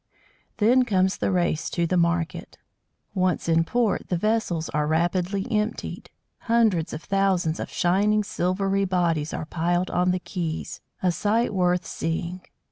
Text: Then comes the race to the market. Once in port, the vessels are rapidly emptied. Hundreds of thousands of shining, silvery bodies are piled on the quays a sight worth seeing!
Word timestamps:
Then 0.57 0.83
comes 0.83 1.17
the 1.17 1.29
race 1.31 1.69
to 1.69 1.85
the 1.85 1.95
market. 1.95 2.57
Once 3.13 3.47
in 3.47 3.63
port, 3.63 4.09
the 4.09 4.17
vessels 4.17 4.67
are 4.69 4.87
rapidly 4.87 5.45
emptied. 5.51 6.09
Hundreds 6.39 6.91
of 6.91 7.03
thousands 7.03 7.59
of 7.59 7.69
shining, 7.69 8.23
silvery 8.23 8.85
bodies 8.85 9.31
are 9.31 9.45
piled 9.45 9.91
on 9.91 10.09
the 10.09 10.19
quays 10.19 10.81
a 11.03 11.11
sight 11.11 11.53
worth 11.53 11.85
seeing! 11.85 12.41